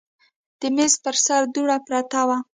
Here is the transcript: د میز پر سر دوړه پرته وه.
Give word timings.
د 0.59 0.61
میز 0.75 0.93
پر 1.03 1.15
سر 1.25 1.41
دوړه 1.53 1.77
پرته 1.87 2.21
وه. 2.27 2.37